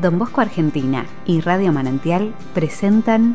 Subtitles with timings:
[0.00, 3.34] Don Bosco Argentina y Radio Manantial presentan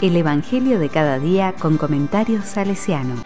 [0.00, 3.16] El Evangelio de cada día con comentarios salesiano.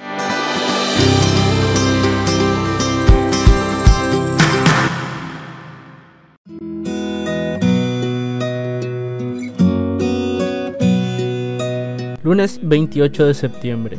[12.23, 13.99] Lunes 28 de septiembre.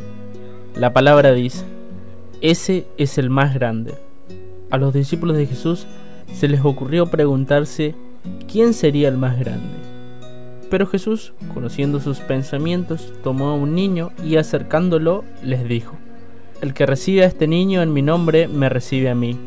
[0.74, 1.64] La palabra dice,
[2.40, 3.94] ese es el más grande.
[4.72, 5.86] A los discípulos de Jesús
[6.32, 7.94] se les ocurrió preguntarse
[8.50, 9.76] quién sería el más grande.
[10.70, 15.96] Pero Jesús, conociendo sus pensamientos, tomó a un niño y acercándolo les dijo,
[16.60, 19.38] El que recibe a este niño en mi nombre me recibe a mí,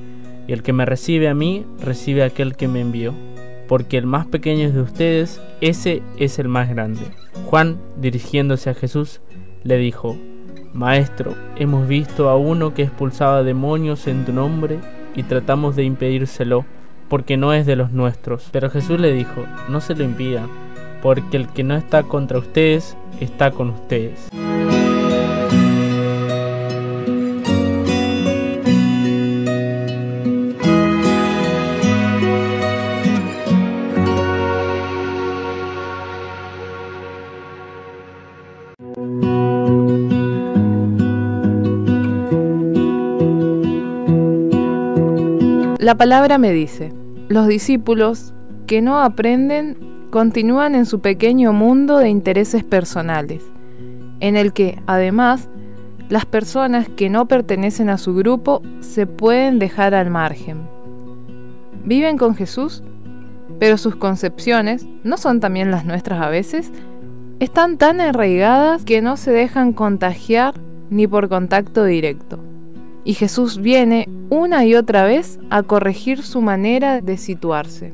[0.47, 3.13] y el que me recibe a mí recibe a aquel que me envió,
[3.67, 7.01] porque el más pequeño de ustedes, ese es el más grande.
[7.47, 9.19] Juan, dirigiéndose a Jesús,
[9.63, 10.15] le dijo,
[10.73, 14.79] Maestro, hemos visto a uno que expulsaba demonios en tu nombre
[15.17, 16.63] y tratamos de impedírselo,
[17.09, 18.47] porque no es de los nuestros.
[18.53, 20.47] Pero Jesús le dijo, no se lo impidan,
[21.01, 24.29] porque el que no está contra ustedes, está con ustedes.
[45.79, 46.91] La palabra me dice,
[47.29, 48.33] los discípulos
[48.65, 53.43] que no aprenden continúan en su pequeño mundo de intereses personales,
[54.19, 55.49] en el que, además,
[56.09, 60.67] las personas que no pertenecen a su grupo se pueden dejar al margen.
[61.85, 62.81] Viven con Jesús,
[63.59, 66.71] pero sus concepciones, ¿no son también las nuestras a veces?
[67.39, 70.55] Están tan arraigadas que no se dejan contagiar
[70.89, 72.46] ni por contacto directo
[73.07, 77.93] y Jesús viene una y otra vez a corregir su manera de situarse.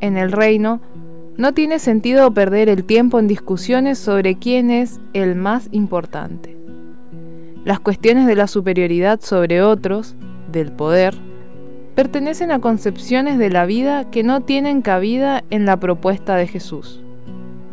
[0.00, 0.80] En el reino,
[1.36, 6.56] no tiene sentido perder el tiempo en discusiones sobre quién es el más importante.
[7.66, 10.16] Las cuestiones de la superioridad sobre otros,
[10.50, 11.14] del poder,
[11.94, 17.02] pertenecen a concepciones de la vida que no tienen cabida en la propuesta de Jesús.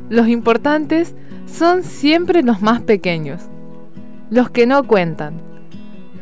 [0.10, 1.16] Los importantes
[1.46, 3.44] son siempre los más pequeños,
[4.30, 5.51] los que no cuentan,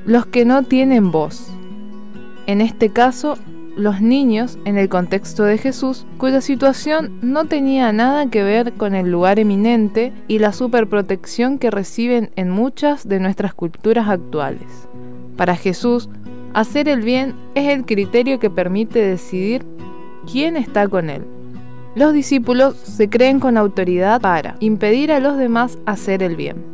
[0.09, 1.51] los que no tienen voz.
[2.47, 3.37] En este caso,
[3.77, 8.95] los niños en el contexto de Jesús, cuya situación no tenía nada que ver con
[8.95, 14.87] el lugar eminente y la superprotección que reciben en muchas de nuestras culturas actuales.
[15.37, 16.09] Para Jesús,
[16.55, 19.63] hacer el bien es el criterio que permite decidir
[20.25, 21.21] quién está con él.
[21.93, 26.65] Los discípulos se creen con autoridad para impedir a los demás hacer el bien,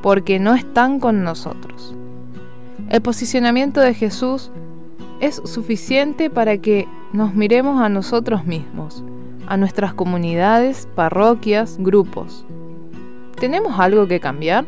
[0.00, 1.96] porque no están con nosotros.
[2.90, 4.50] El posicionamiento de Jesús
[5.20, 9.02] es suficiente para que nos miremos a nosotros mismos,
[9.46, 12.44] a nuestras comunidades, parroquias, grupos.
[13.36, 14.66] ¿Tenemos algo que cambiar?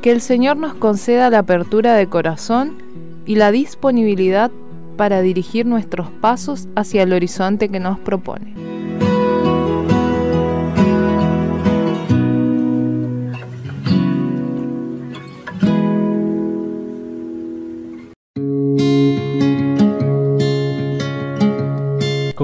[0.00, 2.76] Que el Señor nos conceda la apertura de corazón
[3.26, 4.50] y la disponibilidad
[4.96, 8.61] para dirigir nuestros pasos hacia el horizonte que nos propone.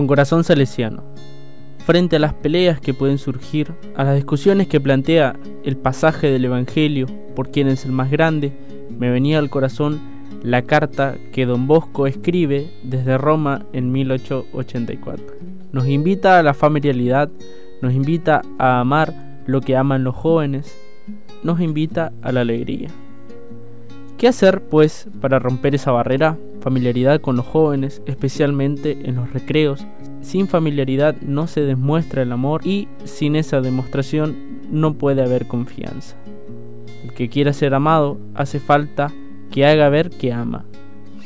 [0.09, 1.05] Corazón salesiano.
[1.87, 6.47] Frente a las peleas que pueden surgir, a las discusiones que plantea el pasaje del
[6.47, 8.53] Evangelio por quién es el más grande,
[8.99, 10.01] me venía al corazón
[10.43, 15.27] la carta que don Bosco escribe desde Roma en 1884.
[15.73, 17.31] Nos invita a la familiaridad,
[17.81, 20.77] nos invita a amar lo que aman los jóvenes,
[21.43, 22.89] nos invita a la alegría.
[24.17, 26.37] ¿Qué hacer, pues, para romper esa barrera?
[26.61, 29.87] Familiaridad con los jóvenes, especialmente en los recreos.
[30.21, 34.37] Sin familiaridad no se demuestra el amor y sin esa demostración
[34.71, 36.17] no puede haber confianza.
[37.05, 39.13] El que quiera ser amado hace falta
[39.51, 40.65] que haga ver que ama.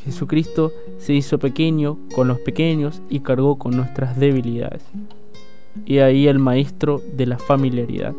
[0.04, 4.84] Jesucristo se hizo pequeño con los pequeños y cargó con nuestras debilidades.
[5.86, 8.15] Y ahí el maestro de la familiaridad.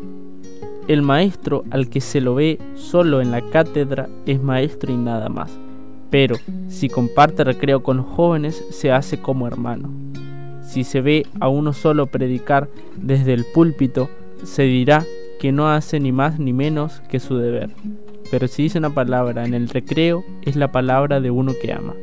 [0.88, 5.28] El maestro al que se lo ve solo en la cátedra es maestro y nada
[5.28, 5.58] más
[6.14, 6.36] pero
[6.68, 9.90] si comparte recreo con los jóvenes, se hace como hermano.
[10.62, 14.08] Si se ve a uno solo predicar desde el púlpito,
[14.44, 15.04] se dirá
[15.40, 17.70] que no hace ni más ni menos que su deber.
[18.30, 21.94] Pero si dice una palabra en el recreo, es la palabra de uno que ama.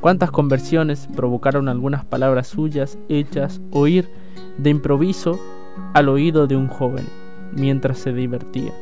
[0.00, 4.08] ¿Cuántas conversiones provocaron algunas palabras suyas hechas oír
[4.56, 5.38] de improviso
[5.92, 7.04] al oído de un joven
[7.54, 8.72] mientras se divertía?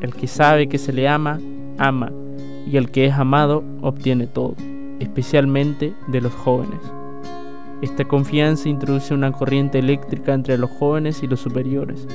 [0.00, 1.40] El que sabe que se le ama,
[1.76, 2.12] ama
[2.66, 4.54] y el que es amado obtiene todo,
[4.98, 6.80] especialmente de los jóvenes.
[7.82, 12.06] Esta confianza introduce una corriente eléctrica entre los jóvenes y los superiores.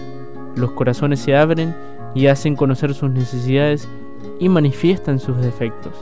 [0.56, 1.76] Los corazones se abren
[2.14, 3.88] y hacen conocer sus necesidades
[4.40, 5.94] y manifiestan sus defectos.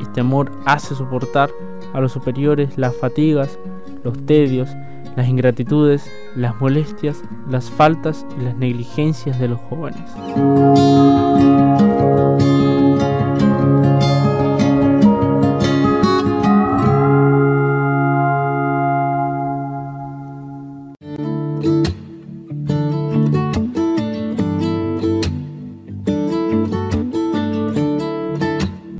[0.00, 1.50] Este amor hace soportar
[1.94, 3.58] a los superiores las fatigas,
[4.04, 4.68] los tedios,
[5.16, 10.02] las ingratitudes, las molestias, las faltas y las negligencias de los jóvenes.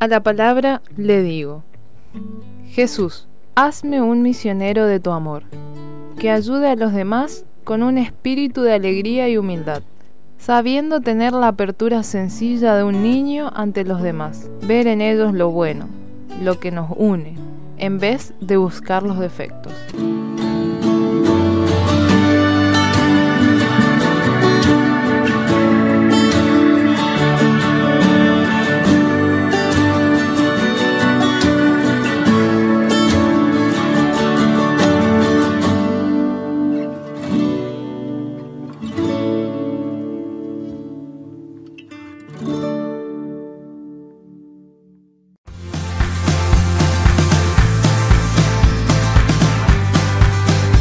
[0.08, 1.64] La palabra le digo,
[2.68, 3.26] Jesús,
[3.56, 5.42] hazme un misionero de tu amor,
[6.16, 9.82] que ayude a los demás con un espíritu de alegría y humildad,
[10.38, 15.50] sabiendo tener la apertura sencilla de un niño ante los demás, ver en ellos lo
[15.50, 15.88] bueno,
[16.40, 17.34] lo que nos une,
[17.76, 19.72] en vez de buscar los defectos.